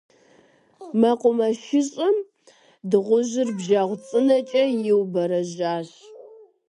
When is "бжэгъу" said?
3.57-3.97